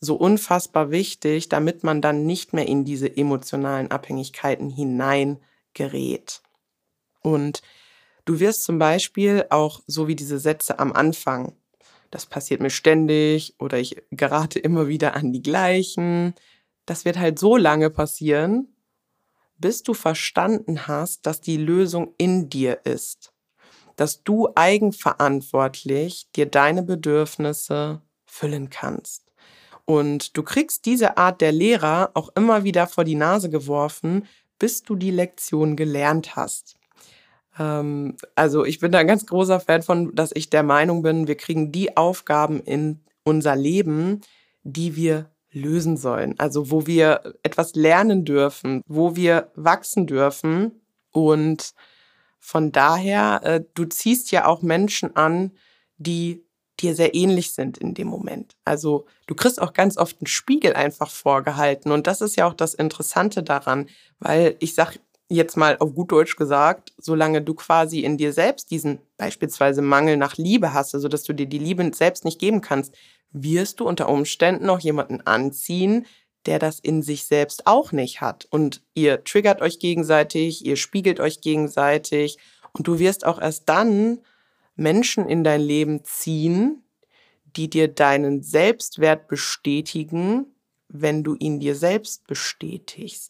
so 0.00 0.14
unfassbar 0.16 0.90
wichtig, 0.90 1.48
damit 1.48 1.84
man 1.84 2.00
dann 2.00 2.24
nicht 2.24 2.52
mehr 2.52 2.66
in 2.66 2.84
diese 2.84 3.16
emotionalen 3.16 3.90
Abhängigkeiten 3.90 4.70
hineingerät. 4.70 6.42
Und 7.22 7.62
du 8.24 8.40
wirst 8.40 8.64
zum 8.64 8.78
Beispiel 8.78 9.46
auch 9.50 9.80
so 9.86 10.08
wie 10.08 10.16
diese 10.16 10.38
Sätze 10.38 10.78
am 10.78 10.92
Anfang, 10.92 11.54
das 12.10 12.26
passiert 12.26 12.60
mir 12.60 12.70
ständig 12.70 13.54
oder 13.58 13.78
ich 13.78 14.02
gerate 14.10 14.58
immer 14.58 14.88
wieder 14.88 15.14
an 15.14 15.32
die 15.32 15.42
gleichen. 15.42 16.34
Das 16.84 17.04
wird 17.04 17.18
halt 17.18 17.38
so 17.38 17.56
lange 17.56 17.88
passieren, 17.88 18.74
bis 19.58 19.82
du 19.82 19.94
verstanden 19.94 20.88
hast, 20.88 21.26
dass 21.26 21.40
die 21.40 21.56
Lösung 21.56 22.14
in 22.18 22.48
dir 22.48 22.80
ist. 22.84 23.32
Dass 23.94 24.24
du 24.24 24.48
eigenverantwortlich 24.54 26.28
dir 26.34 26.46
deine 26.46 26.82
Bedürfnisse 26.82 28.00
füllen 28.24 28.70
kannst. 28.70 29.30
Und 29.84 30.36
du 30.36 30.42
kriegst 30.42 30.86
diese 30.86 31.16
Art 31.16 31.40
der 31.40 31.52
Lehrer 31.52 32.10
auch 32.14 32.30
immer 32.34 32.64
wieder 32.64 32.86
vor 32.86 33.04
die 33.04 33.14
Nase 33.14 33.50
geworfen, 33.50 34.26
bis 34.58 34.82
du 34.82 34.94
die 34.94 35.10
Lektion 35.10 35.76
gelernt 35.76 36.36
hast. 36.36 36.79
Ähm, 37.58 38.16
also 38.34 38.64
ich 38.64 38.80
bin 38.80 38.92
da 38.92 38.98
ein 38.98 39.06
ganz 39.06 39.26
großer 39.26 39.60
Fan 39.60 39.82
von, 39.82 40.14
dass 40.14 40.30
ich 40.34 40.50
der 40.50 40.62
Meinung 40.62 41.02
bin, 41.02 41.26
wir 41.26 41.36
kriegen 41.36 41.72
die 41.72 41.96
Aufgaben 41.96 42.60
in 42.60 43.00
unser 43.24 43.56
Leben, 43.56 44.20
die 44.62 44.96
wir 44.96 45.30
lösen 45.52 45.96
sollen. 45.96 46.34
Also 46.38 46.70
wo 46.70 46.86
wir 46.86 47.34
etwas 47.42 47.74
lernen 47.74 48.24
dürfen, 48.24 48.82
wo 48.86 49.16
wir 49.16 49.50
wachsen 49.54 50.06
dürfen. 50.06 50.80
Und 51.10 51.74
von 52.38 52.72
daher, 52.72 53.40
äh, 53.42 53.60
du 53.74 53.84
ziehst 53.84 54.30
ja 54.30 54.46
auch 54.46 54.62
Menschen 54.62 55.16
an, 55.16 55.52
die 55.98 56.44
dir 56.78 56.94
sehr 56.94 57.14
ähnlich 57.14 57.52
sind 57.52 57.78
in 57.78 57.94
dem 57.94 58.08
Moment. 58.08 58.56
Also 58.64 59.06
du 59.26 59.34
kriegst 59.34 59.60
auch 59.60 59.72
ganz 59.72 59.98
oft 59.98 60.18
einen 60.20 60.26
Spiegel 60.26 60.74
einfach 60.74 61.10
vorgehalten. 61.10 61.92
Und 61.92 62.06
das 62.06 62.20
ist 62.20 62.36
ja 62.36 62.46
auch 62.46 62.54
das 62.54 62.74
Interessante 62.74 63.42
daran, 63.42 63.88
weil 64.18 64.56
ich 64.60 64.74
sag 64.74 64.98
jetzt 65.30 65.56
mal 65.56 65.76
auf 65.78 65.94
gut 65.94 66.12
Deutsch 66.12 66.36
gesagt, 66.36 66.92
solange 66.98 67.40
du 67.40 67.54
quasi 67.54 68.00
in 68.00 68.18
dir 68.18 68.32
selbst 68.32 68.70
diesen 68.70 68.98
beispielsweise 69.16 69.80
Mangel 69.80 70.16
nach 70.16 70.36
Liebe 70.36 70.74
hast, 70.74 70.94
also 70.94 71.08
dass 71.08 71.22
du 71.22 71.32
dir 71.32 71.46
die 71.46 71.58
Liebe 71.58 71.88
selbst 71.94 72.24
nicht 72.24 72.38
geben 72.38 72.60
kannst, 72.60 72.94
wirst 73.32 73.80
du 73.80 73.86
unter 73.86 74.08
Umständen 74.08 74.68
auch 74.68 74.80
jemanden 74.80 75.20
anziehen, 75.22 76.06
der 76.46 76.58
das 76.58 76.80
in 76.80 77.02
sich 77.02 77.24
selbst 77.26 77.66
auch 77.66 77.92
nicht 77.92 78.20
hat. 78.20 78.46
Und 78.50 78.82
ihr 78.94 79.22
triggert 79.24 79.62
euch 79.62 79.78
gegenseitig, 79.78 80.66
ihr 80.66 80.76
spiegelt 80.76 81.20
euch 81.20 81.40
gegenseitig 81.40 82.38
und 82.72 82.86
du 82.86 82.98
wirst 82.98 83.24
auch 83.24 83.40
erst 83.40 83.68
dann 83.68 84.18
Menschen 84.74 85.28
in 85.28 85.44
dein 85.44 85.60
Leben 85.60 86.02
ziehen, 86.04 86.82
die 87.56 87.70
dir 87.70 87.88
deinen 87.88 88.42
Selbstwert 88.42 89.28
bestätigen, 89.28 90.46
wenn 90.88 91.22
du 91.22 91.36
ihn 91.36 91.60
dir 91.60 91.76
selbst 91.76 92.26
bestätigst. 92.26 93.29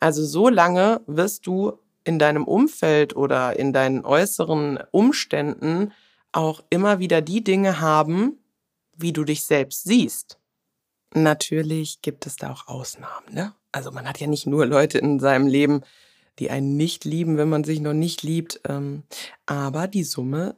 Also 0.00 0.24
so 0.24 0.48
lange 0.48 1.00
wirst 1.06 1.46
du 1.46 1.78
in 2.04 2.18
deinem 2.18 2.44
Umfeld 2.44 3.14
oder 3.14 3.58
in 3.58 3.72
deinen 3.72 4.04
äußeren 4.04 4.78
Umständen 4.90 5.92
auch 6.32 6.62
immer 6.70 6.98
wieder 6.98 7.20
die 7.20 7.44
Dinge 7.44 7.80
haben, 7.80 8.38
wie 8.96 9.12
du 9.12 9.24
dich 9.24 9.44
selbst 9.44 9.84
siehst. 9.84 10.38
Natürlich 11.14 12.02
gibt 12.02 12.26
es 12.26 12.36
da 12.36 12.52
auch 12.52 12.68
Ausnahmen, 12.68 13.32
ne? 13.32 13.54
Also 13.72 13.92
man 13.92 14.08
hat 14.08 14.18
ja 14.18 14.26
nicht 14.26 14.46
nur 14.46 14.66
Leute 14.66 14.98
in 14.98 15.20
seinem 15.20 15.46
Leben, 15.46 15.82
die 16.38 16.50
einen 16.50 16.76
nicht 16.76 17.04
lieben, 17.04 17.36
wenn 17.36 17.48
man 17.48 17.62
sich 17.62 17.80
noch 17.80 17.92
nicht 17.92 18.22
liebt. 18.22 18.60
Ähm, 18.66 19.04
aber 19.46 19.86
die 19.86 20.02
Summe 20.02 20.56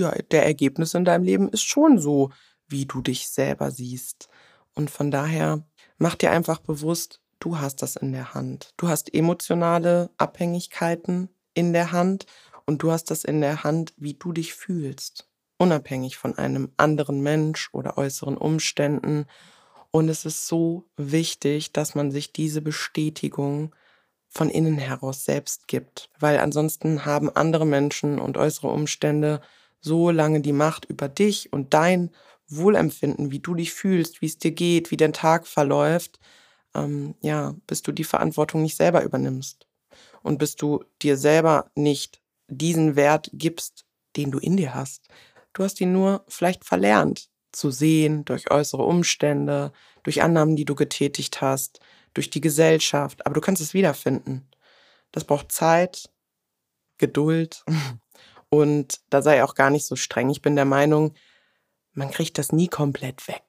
ja, 0.00 0.12
der 0.30 0.44
Ergebnisse 0.44 0.98
in 0.98 1.04
deinem 1.04 1.24
Leben 1.24 1.48
ist 1.48 1.62
schon 1.62 1.98
so, 1.98 2.30
wie 2.66 2.86
du 2.86 3.02
dich 3.02 3.28
selber 3.28 3.70
siehst. 3.70 4.28
Und 4.74 4.90
von 4.90 5.10
daher 5.10 5.62
mach 5.98 6.14
dir 6.14 6.30
einfach 6.30 6.58
bewusst, 6.58 7.20
du 7.40 7.58
hast 7.58 7.82
das 7.82 7.96
in 7.96 8.12
der 8.12 8.34
Hand. 8.34 8.72
Du 8.76 8.88
hast 8.88 9.12
emotionale 9.12 10.10
Abhängigkeiten 10.18 11.28
in 11.54 11.72
der 11.72 11.92
Hand 11.92 12.26
und 12.66 12.82
du 12.82 12.92
hast 12.92 13.10
das 13.10 13.24
in 13.24 13.40
der 13.40 13.64
Hand, 13.64 13.92
wie 13.96 14.14
du 14.14 14.32
dich 14.32 14.54
fühlst, 14.54 15.28
unabhängig 15.58 16.16
von 16.16 16.38
einem 16.38 16.72
anderen 16.76 17.20
Mensch 17.20 17.70
oder 17.72 17.98
äußeren 17.98 18.36
Umständen. 18.36 19.26
Und 19.90 20.08
es 20.08 20.24
ist 20.24 20.46
so 20.46 20.84
wichtig, 20.96 21.72
dass 21.72 21.96
man 21.96 22.12
sich 22.12 22.32
diese 22.32 22.62
Bestätigung 22.62 23.74
von 24.28 24.48
innen 24.48 24.78
heraus 24.78 25.24
selbst 25.24 25.66
gibt, 25.66 26.08
weil 26.20 26.38
ansonsten 26.38 27.04
haben 27.04 27.34
andere 27.34 27.66
Menschen 27.66 28.20
und 28.20 28.36
äußere 28.36 28.68
Umstände 28.68 29.40
so 29.80 30.10
lange 30.10 30.40
die 30.40 30.52
Macht 30.52 30.84
über 30.84 31.08
dich 31.08 31.52
und 31.52 31.74
dein 31.74 32.10
Wohlempfinden, 32.46 33.32
wie 33.32 33.40
du 33.40 33.54
dich 33.54 33.72
fühlst, 33.72 34.22
wie 34.22 34.26
es 34.26 34.38
dir 34.38 34.52
geht, 34.52 34.90
wie 34.92 34.96
dein 34.96 35.12
Tag 35.12 35.48
verläuft, 35.48 36.20
ähm, 36.74 37.14
ja, 37.20 37.54
bis 37.66 37.82
du 37.82 37.92
die 37.92 38.04
Verantwortung 38.04 38.62
nicht 38.62 38.76
selber 38.76 39.02
übernimmst 39.02 39.66
und 40.22 40.38
bis 40.38 40.56
du 40.56 40.84
dir 41.02 41.16
selber 41.16 41.70
nicht 41.74 42.20
diesen 42.48 42.96
Wert 42.96 43.30
gibst, 43.32 43.84
den 44.16 44.30
du 44.30 44.38
in 44.38 44.56
dir 44.56 44.74
hast. 44.74 45.08
Du 45.52 45.64
hast 45.64 45.80
ihn 45.80 45.92
nur 45.92 46.24
vielleicht 46.28 46.64
verlernt 46.64 47.28
zu 47.52 47.70
sehen 47.70 48.24
durch 48.24 48.50
äußere 48.50 48.84
Umstände, 48.84 49.72
durch 50.02 50.22
Annahmen, 50.22 50.56
die 50.56 50.64
du 50.64 50.74
getätigt 50.74 51.40
hast, 51.40 51.80
durch 52.14 52.30
die 52.30 52.40
Gesellschaft, 52.40 53.24
aber 53.26 53.34
du 53.34 53.40
kannst 53.40 53.62
es 53.62 53.74
wiederfinden. 53.74 54.48
Das 55.12 55.24
braucht 55.24 55.52
Zeit, 55.52 56.10
Geduld 56.98 57.64
und 58.48 59.00
da 59.10 59.22
sei 59.22 59.42
auch 59.42 59.54
gar 59.54 59.70
nicht 59.70 59.86
so 59.86 59.96
streng. 59.96 60.30
Ich 60.30 60.42
bin 60.42 60.56
der 60.56 60.64
Meinung, 60.64 61.14
man 61.92 62.10
kriegt 62.10 62.38
das 62.38 62.52
nie 62.52 62.68
komplett 62.68 63.26
weg. 63.26 63.42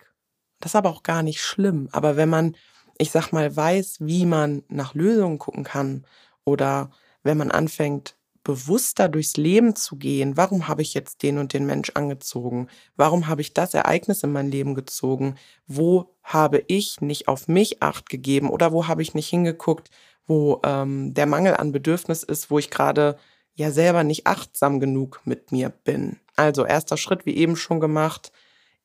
Das 0.59 0.71
ist 0.71 0.75
aber 0.75 0.89
auch 0.89 1.03
gar 1.03 1.23
nicht 1.23 1.41
schlimm. 1.41 1.89
Aber 1.91 2.15
wenn 2.15 2.29
man, 2.29 2.55
ich 3.01 3.09
sag 3.11 3.31
mal, 3.31 3.55
weiß, 3.55 3.97
wie 4.01 4.25
man 4.25 4.63
nach 4.69 4.93
Lösungen 4.93 5.39
gucken 5.39 5.63
kann 5.63 6.05
oder 6.45 6.91
wenn 7.23 7.37
man 7.37 7.49
anfängt, 7.49 8.15
bewusster 8.43 9.09
durchs 9.09 9.37
Leben 9.37 9.75
zu 9.75 9.97
gehen, 9.97 10.37
warum 10.37 10.67
habe 10.67 10.83
ich 10.83 10.93
jetzt 10.93 11.23
den 11.23 11.37
und 11.39 11.53
den 11.53 11.65
Mensch 11.65 11.91
angezogen? 11.95 12.67
Warum 12.95 13.27
habe 13.27 13.41
ich 13.41 13.53
das 13.53 13.73
Ereignis 13.73 14.23
in 14.23 14.31
mein 14.31 14.49
Leben 14.51 14.75
gezogen? 14.75 15.35
Wo 15.67 16.15
habe 16.23 16.63
ich 16.67 17.01
nicht 17.01 17.27
auf 17.27 17.47
mich 17.47 17.81
acht 17.81 18.09
gegeben 18.09 18.49
oder 18.49 18.71
wo 18.71 18.87
habe 18.87 19.01
ich 19.01 19.15
nicht 19.15 19.29
hingeguckt, 19.29 19.89
wo 20.27 20.61
ähm, 20.63 21.13
der 21.13 21.25
Mangel 21.25 21.55
an 21.55 21.71
Bedürfnis 21.71 22.23
ist, 22.23 22.51
wo 22.51 22.59
ich 22.59 22.69
gerade 22.69 23.17
ja 23.53 23.71
selber 23.71 24.03
nicht 24.03 24.27
achtsam 24.27 24.79
genug 24.79 25.21
mit 25.25 25.51
mir 25.51 25.69
bin? 25.69 26.19
Also 26.35 26.65
erster 26.65 26.97
Schritt, 26.97 27.25
wie 27.25 27.35
eben 27.35 27.55
schon 27.55 27.79
gemacht, 27.79 28.31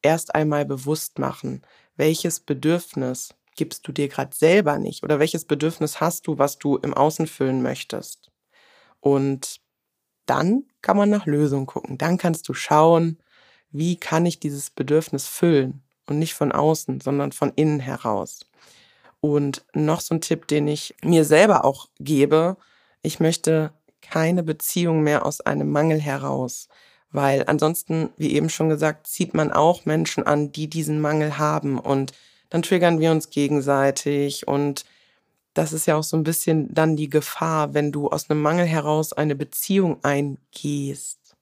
erst 0.00 0.34
einmal 0.34 0.64
bewusst 0.64 1.18
machen, 1.18 1.62
welches 1.96 2.40
Bedürfnis 2.40 3.34
gibst 3.56 3.86
du 3.88 3.92
dir 3.92 4.08
gerade 4.08 4.34
selber 4.34 4.78
nicht 4.78 5.02
oder 5.02 5.18
welches 5.18 5.44
Bedürfnis 5.44 6.00
hast 6.00 6.26
du, 6.26 6.38
was 6.38 6.58
du 6.58 6.76
im 6.76 6.94
Außen 6.94 7.26
füllen 7.26 7.62
möchtest. 7.62 8.30
Und 9.00 9.60
dann 10.26 10.64
kann 10.82 10.96
man 10.96 11.10
nach 11.10 11.26
Lösungen 11.26 11.66
gucken. 11.66 11.98
Dann 11.98 12.18
kannst 12.18 12.48
du 12.48 12.54
schauen, 12.54 13.18
wie 13.70 13.96
kann 13.96 14.26
ich 14.26 14.40
dieses 14.40 14.70
Bedürfnis 14.70 15.26
füllen 15.26 15.82
und 16.06 16.18
nicht 16.18 16.34
von 16.34 16.52
außen, 16.52 17.00
sondern 17.00 17.32
von 17.32 17.52
innen 17.56 17.80
heraus. 17.80 18.40
Und 19.20 19.64
noch 19.74 20.00
so 20.00 20.14
ein 20.14 20.20
Tipp, 20.20 20.46
den 20.46 20.68
ich 20.68 20.94
mir 21.02 21.24
selber 21.24 21.64
auch 21.64 21.88
gebe, 21.98 22.56
ich 23.02 23.20
möchte 23.20 23.72
keine 24.02 24.42
Beziehung 24.42 25.02
mehr 25.02 25.24
aus 25.26 25.40
einem 25.40 25.70
Mangel 25.70 26.00
heraus. 26.00 26.68
Weil 27.10 27.44
ansonsten, 27.46 28.10
wie 28.16 28.34
eben 28.34 28.50
schon 28.50 28.68
gesagt, 28.68 29.06
zieht 29.06 29.34
man 29.34 29.52
auch 29.52 29.84
Menschen 29.84 30.24
an, 30.24 30.52
die 30.52 30.68
diesen 30.68 31.00
Mangel 31.00 31.38
haben. 31.38 31.78
Und 31.78 32.12
dann 32.50 32.62
triggern 32.62 33.00
wir 33.00 33.10
uns 33.10 33.30
gegenseitig. 33.30 34.46
Und 34.46 34.84
das 35.54 35.72
ist 35.72 35.86
ja 35.86 35.96
auch 35.96 36.04
so 36.04 36.16
ein 36.16 36.24
bisschen 36.24 36.72
dann 36.72 36.96
die 36.96 37.08
Gefahr, 37.08 37.74
wenn 37.74 37.92
du 37.92 38.08
aus 38.08 38.28
einem 38.28 38.42
Mangel 38.42 38.66
heraus 38.66 39.12
eine 39.12 39.34
Beziehung 39.34 40.02
eingehst, 40.04 41.36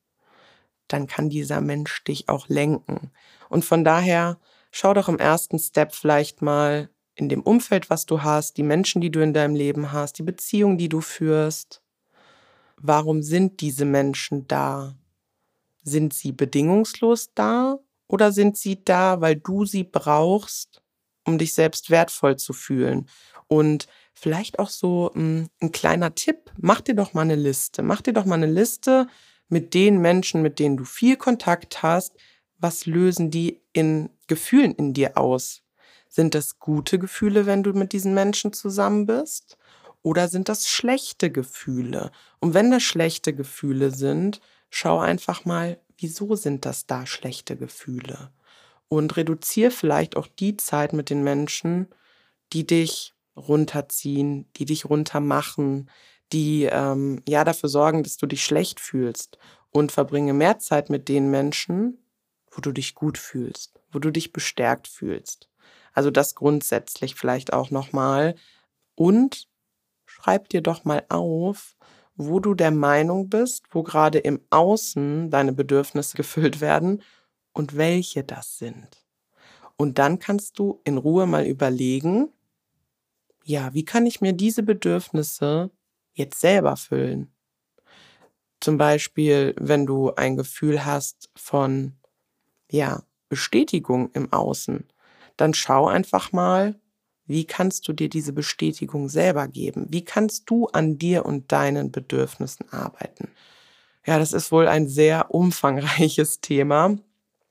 dann 0.88 1.06
kann 1.06 1.30
dieser 1.30 1.60
Mensch 1.60 2.04
dich 2.04 2.28
auch 2.28 2.48
lenken. 2.48 3.10
Und 3.48 3.64
von 3.64 3.84
daher 3.84 4.38
schau 4.70 4.94
doch 4.94 5.08
im 5.08 5.18
ersten 5.18 5.58
Step 5.58 5.94
vielleicht 5.94 6.42
mal 6.42 6.88
in 7.16 7.28
dem 7.28 7.42
Umfeld, 7.42 7.90
was 7.90 8.06
du 8.06 8.22
hast, 8.22 8.56
die 8.56 8.62
Menschen, 8.62 9.00
die 9.00 9.10
du 9.10 9.20
in 9.20 9.32
deinem 9.32 9.54
Leben 9.54 9.92
hast, 9.92 10.18
die 10.18 10.22
Beziehung, 10.22 10.78
die 10.78 10.88
du 10.88 11.00
führst. 11.00 11.80
Warum 12.76 13.22
sind 13.22 13.60
diese 13.60 13.84
Menschen 13.84 14.48
da? 14.48 14.94
Sind 15.82 16.12
sie 16.12 16.32
bedingungslos 16.32 17.30
da 17.34 17.78
oder 18.08 18.32
sind 18.32 18.56
sie 18.56 18.84
da, 18.84 19.20
weil 19.20 19.36
du 19.36 19.64
sie 19.64 19.84
brauchst, 19.84 20.82
um 21.24 21.38
dich 21.38 21.54
selbst 21.54 21.90
wertvoll 21.90 22.36
zu 22.36 22.52
fühlen? 22.52 23.08
Und 23.48 23.86
vielleicht 24.12 24.58
auch 24.58 24.70
so 24.70 25.10
hm, 25.14 25.48
ein 25.60 25.72
kleiner 25.72 26.14
Tipp, 26.14 26.50
mach 26.56 26.80
dir 26.80 26.94
doch 26.94 27.12
mal 27.12 27.22
eine 27.22 27.36
Liste. 27.36 27.82
Mach 27.82 28.00
dir 28.00 28.12
doch 28.12 28.24
mal 28.24 28.36
eine 28.36 28.46
Liste 28.46 29.06
mit 29.48 29.74
den 29.74 29.98
Menschen, 29.98 30.42
mit 30.42 30.58
denen 30.58 30.76
du 30.76 30.84
viel 30.84 31.16
Kontakt 31.16 31.82
hast. 31.82 32.14
Was 32.58 32.86
lösen 32.86 33.30
die 33.30 33.60
in 33.72 34.10
Gefühlen 34.26 34.74
in 34.74 34.94
dir 34.94 35.18
aus? 35.18 35.62
Sind 36.08 36.34
das 36.34 36.58
gute 36.58 36.98
Gefühle, 36.98 37.46
wenn 37.46 37.62
du 37.62 37.72
mit 37.72 37.92
diesen 37.92 38.14
Menschen 38.14 38.52
zusammen 38.52 39.06
bist? 39.06 39.58
Oder 40.02 40.28
sind 40.28 40.48
das 40.48 40.68
schlechte 40.68 41.30
Gefühle? 41.30 42.10
Und 42.38 42.54
wenn 42.54 42.70
das 42.70 42.82
schlechte 42.82 43.34
Gefühle 43.34 43.90
sind, 43.90 44.40
schau 44.70 44.98
einfach 45.00 45.44
mal, 45.44 45.78
wieso 45.98 46.36
sind 46.36 46.66
das 46.66 46.86
da 46.86 47.06
schlechte 47.06 47.56
Gefühle? 47.56 48.30
Und 48.88 49.16
reduziere 49.16 49.70
vielleicht 49.70 50.16
auch 50.16 50.26
die 50.26 50.56
Zeit 50.56 50.92
mit 50.92 51.10
den 51.10 51.24
Menschen, 51.24 51.88
die 52.52 52.66
dich 52.66 53.14
runterziehen, 53.36 54.48
die 54.56 54.64
dich 54.64 54.84
runtermachen, 54.84 55.90
die 56.32 56.64
ähm, 56.64 57.20
ja 57.28 57.44
dafür 57.44 57.68
sorgen, 57.68 58.02
dass 58.02 58.16
du 58.16 58.26
dich 58.26 58.44
schlecht 58.44 58.80
fühlst. 58.80 59.38
Und 59.70 59.90
verbringe 59.90 60.32
mehr 60.32 60.60
Zeit 60.60 60.88
mit 60.88 61.08
den 61.08 61.30
Menschen, 61.30 61.98
wo 62.52 62.60
du 62.60 62.70
dich 62.70 62.94
gut 62.94 63.18
fühlst, 63.18 63.80
wo 63.90 63.98
du 63.98 64.12
dich 64.12 64.32
bestärkt 64.32 64.86
fühlst. 64.86 65.48
Also 65.92 66.10
das 66.10 66.34
grundsätzlich 66.36 67.16
vielleicht 67.16 67.52
auch 67.52 67.70
nochmal. 67.70 68.36
Und 68.94 69.48
schreib 70.06 70.48
dir 70.48 70.60
doch 70.60 70.84
mal 70.84 71.04
auf, 71.08 71.76
wo 72.16 72.38
du 72.38 72.54
der 72.54 72.70
Meinung 72.70 73.28
bist, 73.28 73.64
wo 73.72 73.82
gerade 73.82 74.18
im 74.18 74.40
Außen 74.50 75.30
deine 75.30 75.52
Bedürfnisse 75.52 76.16
gefüllt 76.16 76.60
werden 76.60 77.02
und 77.54 77.78
welche 77.78 78.22
das 78.22 78.58
sind. 78.58 79.06
Und 79.76 79.98
dann 79.98 80.18
kannst 80.18 80.58
du 80.58 80.80
in 80.84 80.98
Ruhe 80.98 81.26
mal 81.26 81.46
überlegen, 81.46 82.28
ja, 83.44 83.72
wie 83.74 83.84
kann 83.84 84.06
ich 84.06 84.20
mir 84.20 84.32
diese 84.32 84.62
Bedürfnisse 84.62 85.70
jetzt 86.12 86.40
selber 86.40 86.76
füllen? 86.76 87.32
Zum 88.60 88.78
Beispiel, 88.78 89.54
wenn 89.58 89.86
du 89.86 90.14
ein 90.14 90.36
Gefühl 90.36 90.84
hast 90.84 91.30
von, 91.36 91.94
ja, 92.70 93.02
Bestätigung 93.28 94.10
im 94.12 94.32
Außen, 94.32 94.84
dann 95.36 95.54
schau 95.54 95.86
einfach 95.86 96.32
mal, 96.32 96.80
wie 97.26 97.46
kannst 97.46 97.88
du 97.88 97.92
dir 97.92 98.08
diese 98.08 98.32
Bestätigung 98.32 99.08
selber 99.08 99.48
geben? 99.48 99.86
Wie 99.90 100.04
kannst 100.04 100.48
du 100.50 100.66
an 100.68 100.98
dir 100.98 101.26
und 101.26 101.52
deinen 101.52 101.90
Bedürfnissen 101.90 102.70
arbeiten? 102.70 103.28
Ja, 104.06 104.18
das 104.18 104.32
ist 104.32 104.52
wohl 104.52 104.68
ein 104.68 104.88
sehr 104.88 105.34
umfangreiches 105.34 106.40
Thema. 106.40 106.96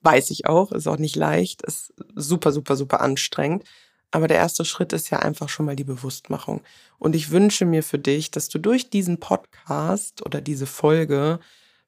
Weiß 0.03 0.29
ich 0.31 0.45
auch, 0.45 0.71
ist 0.71 0.87
auch 0.87 0.97
nicht 0.97 1.15
leicht, 1.15 1.63
ist 1.63 1.93
super, 2.15 2.51
super, 2.51 2.75
super 2.75 3.01
anstrengend. 3.01 3.63
Aber 4.11 4.27
der 4.27 4.37
erste 4.37 4.63
Schritt 4.63 4.93
ist 4.93 5.09
ja 5.09 5.19
einfach 5.19 5.49
schon 5.49 5.65
mal 5.65 5.75
die 5.75 5.83
Bewusstmachung. 5.83 6.61
Und 6.99 7.15
ich 7.15 7.31
wünsche 7.31 7.65
mir 7.65 7.81
für 7.81 7.97
dich, 7.97 8.29
dass 8.29 8.47
du 8.47 8.59
durch 8.59 8.91
diesen 8.91 9.19
Podcast 9.19 10.23
oder 10.23 10.39
diese 10.39 10.67
Folge 10.67 11.39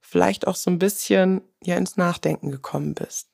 vielleicht 0.02 0.48
auch 0.48 0.56
so 0.56 0.72
ein 0.72 0.80
bisschen 0.80 1.42
ja 1.64 1.76
ins 1.76 1.98
Nachdenken 1.98 2.50
gekommen 2.50 2.96
bist 2.96 3.30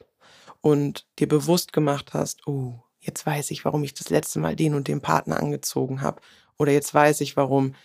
und 0.60 1.06
dir 1.20 1.28
bewusst 1.28 1.72
gemacht 1.72 2.14
hast, 2.14 2.48
oh, 2.48 2.82
jetzt 3.00 3.26
weiß 3.26 3.52
ich, 3.52 3.64
warum 3.64 3.84
ich 3.84 3.94
das 3.94 4.10
letzte 4.10 4.40
Mal 4.40 4.56
den 4.56 4.76
und 4.76 4.88
den 4.88 5.02
Partner 5.02 5.40
angezogen 5.40 6.02
habe. 6.02 6.22
Oder 6.58 6.72
jetzt 6.72 6.94
weiß 6.94 7.22
ich, 7.22 7.38
warum 7.38 7.76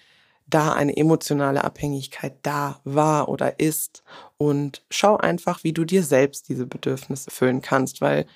da 0.46 0.72
eine 0.72 0.96
emotionale 0.96 1.64
Abhängigkeit 1.64 2.34
da 2.42 2.80
war 2.84 3.28
oder 3.28 3.58
ist. 3.60 4.02
Und 4.36 4.84
schau 4.90 5.16
einfach, 5.16 5.64
wie 5.64 5.72
du 5.72 5.84
dir 5.84 6.02
selbst 6.02 6.48
diese 6.48 6.66
Bedürfnisse 6.66 7.30
füllen 7.30 7.62
kannst, 7.62 8.00
weil 8.00 8.26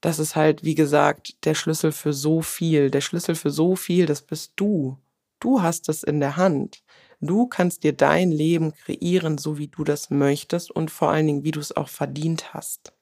das 0.00 0.18
ist 0.18 0.36
halt, 0.36 0.64
wie 0.64 0.74
gesagt, 0.74 1.44
der 1.44 1.54
Schlüssel 1.54 1.92
für 1.92 2.12
so 2.12 2.42
viel. 2.42 2.90
Der 2.90 3.00
Schlüssel 3.00 3.34
für 3.36 3.50
so 3.50 3.76
viel, 3.76 4.06
das 4.06 4.22
bist 4.22 4.52
du. 4.56 4.98
Du 5.40 5.62
hast 5.62 5.88
es 5.88 6.02
in 6.02 6.20
der 6.20 6.36
Hand. 6.36 6.82
Du 7.20 7.46
kannst 7.46 7.84
dir 7.84 7.92
dein 7.92 8.32
Leben 8.32 8.74
kreieren, 8.74 9.38
so 9.38 9.58
wie 9.58 9.68
du 9.68 9.84
das 9.84 10.10
möchtest 10.10 10.70
und 10.72 10.90
vor 10.90 11.10
allen 11.10 11.26
Dingen, 11.26 11.44
wie 11.44 11.52
du 11.52 11.60
es 11.60 11.76
auch 11.76 11.88
verdient 11.88 12.52
hast. 12.52 12.92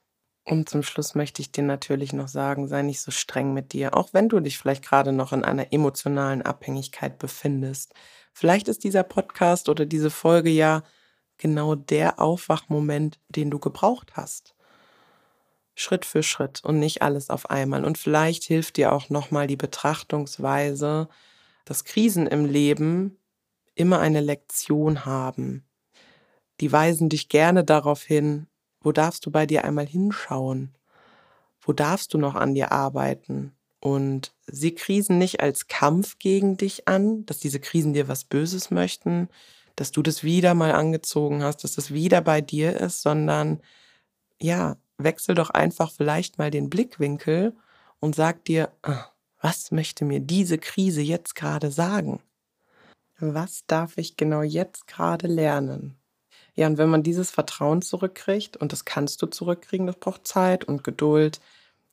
Und 0.45 0.69
zum 0.69 0.83
Schluss 0.83 1.15
möchte 1.15 1.43
ich 1.43 1.53
dir 1.53 1.65
natürlich 1.65 2.13
noch 2.13 2.29
sagen, 2.29 2.69
sei 2.69 2.83
nicht 2.83 3.01
so 3.01 3.11
streng 3.11 3.55
mit 3.55 3.73
dir, 3.73 3.97
auch 3.97 4.13
wenn 4.13 4.29
du 4.29 4.41
dich 4.41 4.59
vielleicht 4.59 4.85
gerade 4.85 5.13
noch 5.13 5.33
in 5.33 5.45
einer 5.45 5.73
emotionalen 5.73 6.43
Abhängigkeit 6.43 7.19
befindest. 7.19 7.95
Vielleicht 8.33 8.69
ist 8.69 8.85
dieser 8.85 9.03
Podcast 9.03 9.69
oder 9.69 9.87
diese 9.87 10.11
Folge 10.11 10.51
ja 10.51 10.83
genau 11.39 11.75
der 11.75 12.21
Aufwachmoment, 12.21 13.19
den 13.29 13.51
du 13.51 13.59
gebraucht 13.59 14.13
hast. 14.15 14.55
Schritt 15.75 16.05
für 16.05 16.23
Schritt 16.23 16.63
und 16.65 16.79
nicht 16.79 17.03
alles 17.03 17.31
auf 17.31 17.49
einmal. 17.51 17.85
Und 17.85 17.99
vielleicht 17.99 18.45
hilft 18.45 18.77
dir 18.77 18.93
auch 18.93 19.09
nochmal 19.09 19.47
die 19.47 19.57
Betrachtungsweise, 19.57 21.09
dass 21.65 21.85
Krisen 21.85 22.27
im 22.27 22.45
Leben 22.45 23.17
immer 23.75 24.01
eine 24.01 24.21
Lektion 24.21 25.07
haben. 25.07 25.65
Die 26.61 26.71
weisen 26.71 27.09
dich 27.09 27.29
gerne 27.29 27.65
darauf 27.65 28.03
hin, 28.03 28.47
wo 28.81 28.93
darfst 28.93 29.25
du 29.25 29.31
bei 29.31 29.47
dir 29.47 29.65
einmal 29.65 29.87
hinschauen? 29.87 30.77
Wo 31.61 31.73
darfst 31.73 32.13
du 32.13 32.19
noch 32.19 32.35
an 32.35 32.55
dir 32.55 32.73
arbeiten? 32.73 33.57
Und 33.81 34.35
sie 34.47 34.75
Krisen 34.75 35.19
nicht 35.19 35.41
als 35.41 35.67
Kampf 35.67 36.19
gegen 36.19 36.57
dich 36.57 36.87
an, 36.87 37.25
dass 37.27 37.39
diese 37.39 37.61
Krisen 37.61 37.95
dir 37.95 38.09
was 38.09 38.25
Böses 38.25 38.71
möchten, 38.71 39.29
dass 39.75 39.91
du 39.91 40.03
das 40.03 40.23
wieder 40.23 40.55
mal 40.55 40.73
angezogen 40.73 41.43
hast, 41.43 41.65
dass 41.65 41.75
das 41.77 41.93
wieder 41.93 42.21
bei 42.21 42.43
dir 42.43 42.79
ist, 42.79 43.01
sondern 43.01 43.61
ja, 44.41 44.77
wechsel 44.99 45.35
doch 45.35 45.51
einfach 45.51 45.91
vielleicht 45.91 46.39
mal 46.39 46.51
den 46.51 46.69
Blickwinkel 46.69 47.57
und 48.01 48.15
sag 48.15 48.45
dir, 48.45 48.71
ah, 48.83 49.07
was 49.41 49.71
möchte 49.71 50.05
mir 50.05 50.21
diese 50.21 50.59
Krise 50.59 51.01
jetzt 51.01 51.35
gerade 51.35 51.71
sagen? 51.71 52.21
Was 53.19 53.65
darf 53.67 53.97
ich 53.97 54.17
genau 54.17 54.43
jetzt 54.43 54.87
gerade 54.87 55.27
lernen? 55.27 55.97
Ja, 56.55 56.67
und 56.67 56.79
wenn 56.79 56.91
man 56.91 57.03
dieses 57.03 57.31
Vertrauen 57.31 57.81
zurückkriegt, 57.81 58.57
und 58.57 58.73
das 58.73 58.85
kannst 58.85 59.23
du 59.23 59.27
zurückkriegen, 59.27 59.87
das 59.87 59.97
braucht 59.97 60.27
Zeit 60.27 60.65
und 60.65 60.85
Geduld, 60.85 61.41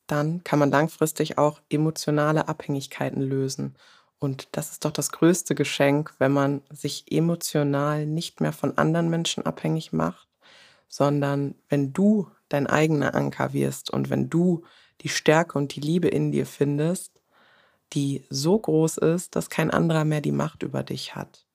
dann 0.08 0.44
kann 0.44 0.60
man 0.60 0.72
langfristig 0.72 1.38
auch 1.38 1.60
emotionale 1.70 2.48
Abhängigkeiten 2.48 3.22
lösen. 3.22 3.76
Und 4.20 4.48
das 4.54 4.72
ist 4.72 4.86
doch 4.86 4.92
das 4.92 5.12
größte 5.12 5.54
Geschenk, 5.54 6.14
wenn 6.18 6.32
man 6.32 6.62
sich 6.72 7.12
emotional 7.12 8.06
nicht 8.06 8.42
mehr 8.42 8.54
von 8.54 8.78
anderen 8.78 9.10
Menschen 9.10 9.46
abhängig 9.46 9.94
macht, 9.94 10.28
sondern 10.88 11.56
wenn 11.70 11.94
du 11.94 12.28
dein 12.50 12.68
eigener 12.68 13.14
Anker 13.14 13.54
wirst 13.54 13.92
und 13.92 14.10
wenn 14.10 14.30
du 14.30 14.64
die 15.02 15.10
Stärke 15.10 15.58
und 15.58 15.76
die 15.76 15.82
Liebe 15.82 16.08
in 16.08 16.32
dir 16.32 16.46
findest, 16.46 17.12
die 17.94 18.26
so 18.30 18.58
groß 18.58 18.98
ist, 18.98 19.36
dass 19.36 19.50
kein 19.50 19.72
anderer 19.72 20.06
mehr 20.06 20.22
die 20.22 20.32
Macht 20.32 20.64
über 20.64 20.84
dich 20.84 21.16
hat. 21.16 21.46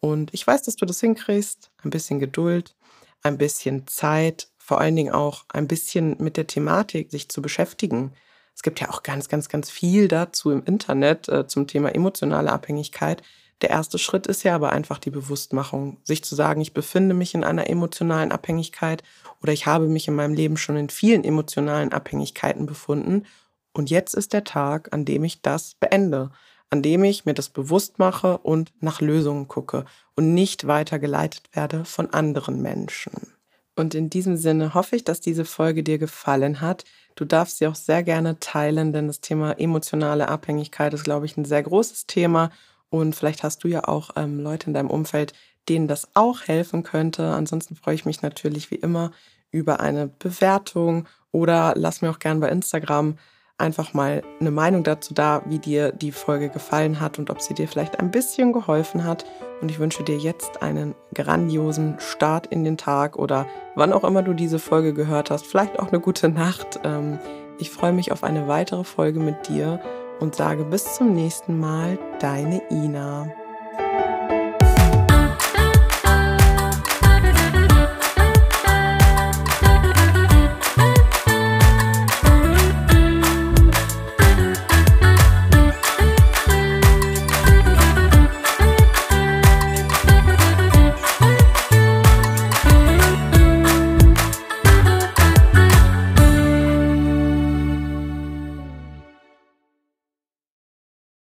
Und 0.00 0.32
ich 0.34 0.46
weiß, 0.46 0.62
dass 0.62 0.76
du 0.76 0.86
das 0.86 1.00
hinkriegst. 1.00 1.70
Ein 1.82 1.90
bisschen 1.90 2.18
Geduld, 2.18 2.76
ein 3.22 3.38
bisschen 3.38 3.86
Zeit, 3.86 4.48
vor 4.68 4.82
allen 4.82 4.96
Dingen 4.96 5.14
auch 5.14 5.46
ein 5.48 5.66
bisschen 5.66 6.14
mit 6.18 6.36
der 6.36 6.46
Thematik 6.46 7.10
sich 7.10 7.30
zu 7.30 7.40
beschäftigen. 7.40 8.12
Es 8.54 8.62
gibt 8.62 8.80
ja 8.80 8.90
auch 8.90 9.02
ganz, 9.02 9.30
ganz, 9.30 9.48
ganz 9.48 9.70
viel 9.70 10.08
dazu 10.08 10.50
im 10.50 10.62
Internet 10.66 11.26
äh, 11.30 11.46
zum 11.46 11.66
Thema 11.66 11.94
emotionale 11.94 12.52
Abhängigkeit. 12.52 13.22
Der 13.62 13.70
erste 13.70 13.96
Schritt 13.96 14.26
ist 14.26 14.42
ja 14.42 14.54
aber 14.54 14.70
einfach 14.70 14.98
die 14.98 15.08
Bewusstmachung, 15.08 15.96
sich 16.04 16.22
zu 16.22 16.34
sagen, 16.34 16.60
ich 16.60 16.74
befinde 16.74 17.14
mich 17.14 17.34
in 17.34 17.44
einer 17.44 17.70
emotionalen 17.70 18.30
Abhängigkeit 18.30 19.02
oder 19.40 19.54
ich 19.54 19.64
habe 19.64 19.86
mich 19.86 20.06
in 20.06 20.14
meinem 20.14 20.34
Leben 20.34 20.58
schon 20.58 20.76
in 20.76 20.90
vielen 20.90 21.24
emotionalen 21.24 21.94
Abhängigkeiten 21.94 22.66
befunden 22.66 23.24
und 23.72 23.88
jetzt 23.88 24.12
ist 24.12 24.34
der 24.34 24.44
Tag, 24.44 24.92
an 24.92 25.06
dem 25.06 25.24
ich 25.24 25.40
das 25.40 25.76
beende 25.80 26.30
an 26.70 26.82
dem 26.82 27.02
ich 27.04 27.24
mir 27.24 27.32
das 27.32 27.48
bewusst 27.48 27.98
mache 27.98 28.36
und 28.36 28.74
nach 28.80 29.00
Lösungen 29.00 29.48
gucke 29.48 29.86
und 30.16 30.34
nicht 30.34 30.66
weiter 30.66 30.98
geleitet 30.98 31.44
werde 31.54 31.86
von 31.86 32.10
anderen 32.10 32.60
Menschen. 32.60 33.37
Und 33.78 33.94
in 33.94 34.10
diesem 34.10 34.36
Sinne 34.36 34.74
hoffe 34.74 34.96
ich, 34.96 35.04
dass 35.04 35.20
diese 35.20 35.44
Folge 35.44 35.84
dir 35.84 35.98
gefallen 35.98 36.60
hat. 36.60 36.84
Du 37.14 37.24
darfst 37.24 37.58
sie 37.58 37.66
auch 37.68 37.76
sehr 37.76 38.02
gerne 38.02 38.40
teilen, 38.40 38.92
denn 38.92 39.06
das 39.06 39.20
Thema 39.20 39.52
emotionale 39.52 40.28
Abhängigkeit 40.28 40.92
ist, 40.94 41.04
glaube 41.04 41.26
ich, 41.26 41.36
ein 41.36 41.44
sehr 41.44 41.62
großes 41.62 42.06
Thema. 42.06 42.50
Und 42.90 43.14
vielleicht 43.14 43.44
hast 43.44 43.62
du 43.62 43.68
ja 43.68 43.84
auch 43.84 44.10
ähm, 44.16 44.40
Leute 44.40 44.66
in 44.66 44.74
deinem 44.74 44.90
Umfeld, 44.90 45.32
denen 45.68 45.86
das 45.86 46.08
auch 46.14 46.42
helfen 46.42 46.82
könnte. 46.82 47.30
Ansonsten 47.30 47.76
freue 47.76 47.94
ich 47.94 48.04
mich 48.04 48.20
natürlich 48.20 48.72
wie 48.72 48.76
immer 48.76 49.12
über 49.52 49.78
eine 49.78 50.08
Bewertung 50.08 51.06
oder 51.30 51.74
lass 51.76 52.02
mir 52.02 52.10
auch 52.10 52.18
gerne 52.18 52.40
bei 52.40 52.48
Instagram 52.48 53.16
einfach 53.58 53.92
mal 53.92 54.22
eine 54.40 54.50
Meinung 54.50 54.84
dazu 54.84 55.12
da, 55.12 55.42
wie 55.46 55.58
dir 55.58 55.92
die 55.92 56.12
Folge 56.12 56.48
gefallen 56.48 57.00
hat 57.00 57.18
und 57.18 57.28
ob 57.28 57.40
sie 57.40 57.54
dir 57.54 57.68
vielleicht 57.68 57.98
ein 57.98 58.10
bisschen 58.10 58.52
geholfen 58.52 59.04
hat. 59.04 59.24
Und 59.60 59.70
ich 59.70 59.80
wünsche 59.80 60.04
dir 60.04 60.16
jetzt 60.16 60.62
einen 60.62 60.94
grandiosen 61.14 61.96
Start 61.98 62.46
in 62.46 62.64
den 62.64 62.78
Tag 62.78 63.18
oder 63.18 63.46
wann 63.74 63.92
auch 63.92 64.04
immer 64.04 64.22
du 64.22 64.32
diese 64.32 64.60
Folge 64.60 64.94
gehört 64.94 65.30
hast. 65.30 65.46
Vielleicht 65.46 65.78
auch 65.80 65.88
eine 65.88 66.00
gute 66.00 66.28
Nacht. 66.28 66.80
Ähm, 66.84 67.18
ich 67.58 67.70
freue 67.70 67.92
mich 67.92 68.12
auf 68.12 68.22
eine 68.22 68.46
weitere 68.46 68.84
Folge 68.84 69.18
mit 69.18 69.48
dir 69.48 69.80
und 70.20 70.36
sage 70.36 70.64
bis 70.64 70.94
zum 70.94 71.12
nächsten 71.12 71.58
Mal, 71.58 71.98
deine 72.20 72.62
Ina. 72.70 73.28